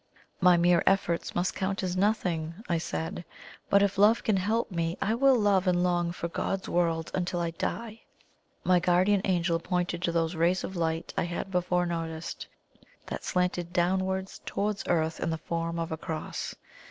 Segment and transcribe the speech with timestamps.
[0.39, 3.23] "My mere efforts must count as nothing," I said;
[3.69, 7.39] "but if Love can help me, I will love and long for God's World until
[7.39, 8.01] I die!"
[8.63, 12.47] My guardian Angel pointed to those rays of light I had before noticed,
[13.05, 16.55] that slanted downwards towards Earth in the form of a Cross.